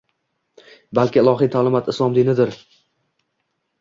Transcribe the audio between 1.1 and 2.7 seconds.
ilohiy ta’limot– Islom dinidir.